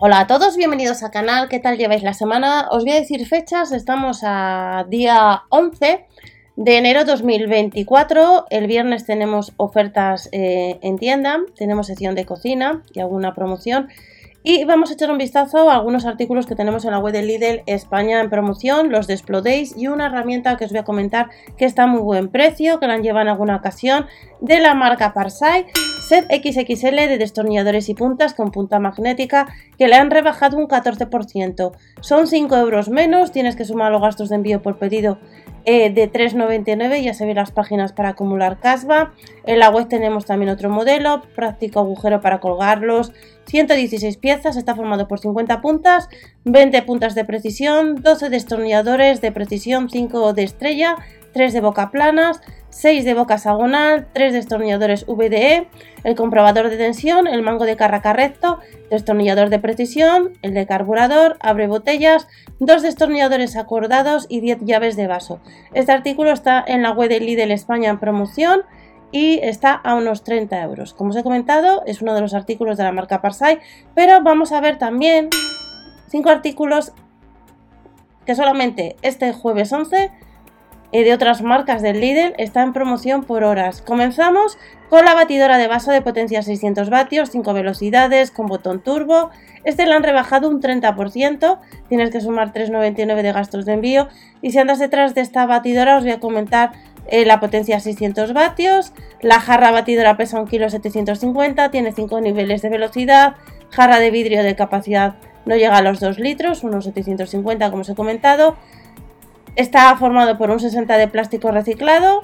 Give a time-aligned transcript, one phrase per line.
[0.00, 2.68] Hola a todos, bienvenidos al canal, ¿qué tal lleváis la semana?
[2.70, 6.06] Os voy a decir fechas, estamos a día 11
[6.54, 13.00] de enero 2024, el viernes tenemos ofertas eh, en tienda, tenemos sección de cocina y
[13.00, 13.88] alguna promoción.
[14.44, 17.22] Y vamos a echar un vistazo a algunos artículos que tenemos en la web de
[17.22, 21.28] Lidl España en promoción, los de Explodays y una herramienta que os voy a comentar
[21.56, 24.06] que está a muy buen precio, que la han llevado en alguna ocasión,
[24.40, 25.66] de la marca Parsai,
[26.08, 29.46] set XXL de destornilladores y puntas con punta magnética
[29.76, 31.72] que le han rebajado un 14%.
[32.00, 35.18] Son 5 euros menos, tienes que sumar los gastos de envío por pedido
[35.66, 39.12] eh, de 3,99, ya se ven las páginas para acumular casva.
[39.44, 43.12] En la web tenemos también otro modelo, práctico agujero para colgarlos,
[43.48, 46.08] 116 piezas, está formado por 50 puntas,
[46.44, 50.96] 20 puntas de precisión, 12 destornilladores de precisión, 5 de estrella,
[51.34, 52.40] 3 de boca planas,
[52.70, 55.68] 6 de boca hexagonal, 3 destornilladores VDE,
[56.04, 58.58] el comprobador de tensión, el mango de carraca recto,
[58.90, 62.28] destornillador de precisión, el de carburador, abre botellas,
[62.60, 65.40] 2 destornilladores acordados y 10 llaves de vaso.
[65.72, 68.62] Este artículo está en la web de Lidl España en promoción
[69.10, 70.92] y está a unos 30 euros.
[70.94, 73.60] Como os he comentado, es uno de los artículos de la marca Parsai,
[73.94, 75.30] pero vamos a ver también
[76.10, 76.92] 5 artículos
[78.26, 80.27] que solamente este jueves 11 y
[80.92, 83.82] de otras marcas del Lidl está en promoción por horas.
[83.82, 84.58] Comenzamos
[84.88, 89.30] con la batidora de vaso de potencia 600 vatios, 5 velocidades, con botón turbo.
[89.64, 94.08] Este le han rebajado un 30%, tienes que sumar 3,99 de gastos de envío.
[94.40, 96.72] Y si andas detrás de esta batidora os voy a comentar
[97.08, 98.92] eh, la potencia 600 vatios.
[99.20, 103.34] La jarra batidora pesa 1,750 kg, tiene 5 niveles de velocidad.
[103.70, 107.88] Jarra de vidrio de capacidad no llega a los 2 litros, unos 750 como os
[107.88, 108.56] he comentado.
[109.58, 112.22] Está formado por un 60 de plástico reciclado.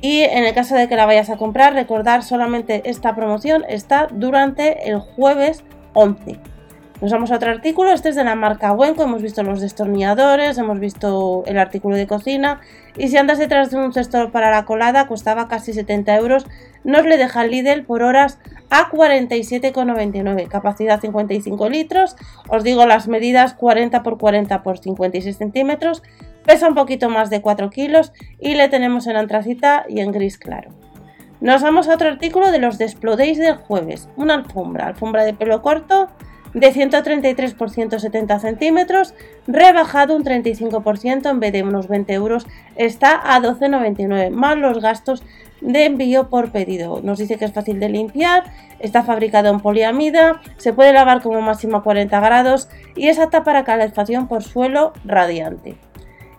[0.00, 4.06] Y en el caso de que la vayas a comprar, recordar solamente esta promoción está
[4.12, 6.38] durante el jueves 11.
[7.02, 10.56] Nos vamos a otro artículo, este es de la marca Wenco, hemos visto los destornilladores,
[10.56, 12.62] hemos visto el artículo de cocina.
[12.96, 16.46] Y si andas detrás de un cesto para la colada costaba casi 70 euros,
[16.84, 18.38] nos le deja el Lidl por horas
[18.70, 22.16] a 47,99, capacidad 55 litros,
[22.48, 26.02] os digo las medidas 40 x 40 x 56 centímetros,
[26.46, 30.38] pesa un poquito más de 4 kilos y le tenemos en antracita y en gris
[30.38, 30.70] claro.
[31.42, 35.60] Nos vamos a otro artículo de los Desplodays del jueves, una alfombra, alfombra de pelo
[35.60, 36.08] corto,
[36.56, 39.14] de 133 por 170 centímetros,
[39.46, 42.46] rebajado un 35% en vez de unos 20 euros,
[42.76, 45.22] está a 12,99 más los gastos
[45.60, 47.02] de envío por pedido.
[47.02, 48.44] Nos dice que es fácil de limpiar,
[48.78, 53.44] está fabricado en poliamida, se puede lavar como máximo a 40 grados y es apta
[53.44, 55.76] para calefacción por suelo radiante.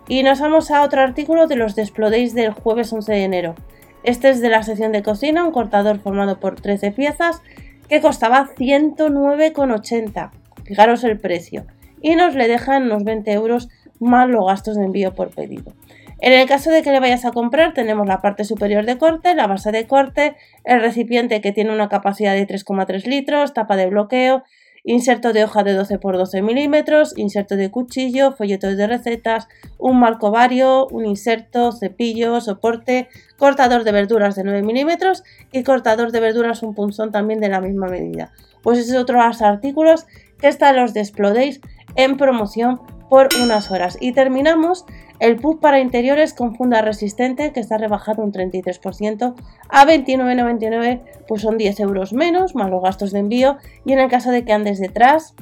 [0.08, 3.54] Y nos vamos a otro artículo de los Desplodays del jueves 11 de enero.
[4.02, 7.40] Este es de la sección de cocina, un cortador formado por 13 piezas
[7.88, 10.30] que costaba 109,80.
[10.64, 11.66] Fijaros el precio.
[12.00, 13.68] Y nos le dejan unos 20 euros
[13.98, 15.72] más los gastos de envío por pedido.
[16.20, 19.34] En el caso de que le vayas a comprar, tenemos la parte superior de corte,
[19.34, 20.34] la base de corte,
[20.64, 24.42] el recipiente que tiene una capacidad de 3,3 litros, tapa de bloqueo,
[24.88, 30.00] inserto de hoja de 12 x 12 milímetros, inserto de cuchillo, folletos de recetas, un
[30.00, 36.20] marco vario, un inserto, cepillo, soporte, cortador de verduras de 9 milímetros y cortador de
[36.20, 38.32] verduras un punzón también de la misma medida.
[38.62, 40.06] Pues ese es otro de los artículos
[40.40, 41.60] que están los de
[41.94, 43.98] en promoción por unas horas.
[44.00, 44.86] Y terminamos
[45.20, 49.34] el pub para interiores con funda resistente que está rebajado un 33%
[49.68, 53.56] a 29,99 pues son 10 euros menos más los gastos de envío.
[53.84, 55.34] Y en el caso de que andes detrás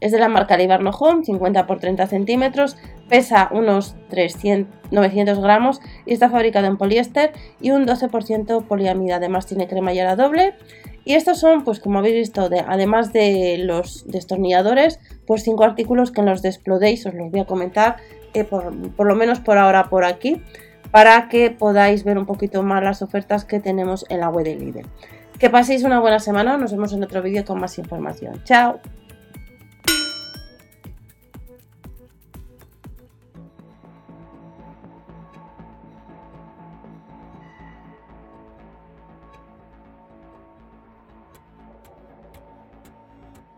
[0.00, 2.76] es de la marca Libarno Home 50 x 30 centímetros
[3.08, 9.16] pesa unos 300, 900 gramos y está fabricado en poliéster y un 12% poliamida.
[9.16, 10.54] Además tiene cremallera doble.
[11.06, 16.22] Y estos son, pues como habéis visto, además de los destornilladores, pues cinco artículos que
[16.22, 17.96] en los desplodéis os los voy a comentar,
[18.34, 20.42] eh, por, por, lo menos por ahora por aquí,
[20.90, 24.56] para que podáis ver un poquito más las ofertas que tenemos en la web de
[24.56, 24.86] Lidl.
[25.38, 28.40] Que paséis una buena semana, nos vemos en otro vídeo con más información.
[28.44, 28.80] ¡Chao!